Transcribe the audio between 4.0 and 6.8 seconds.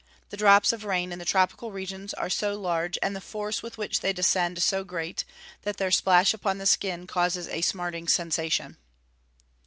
descend so great, that their splash upon the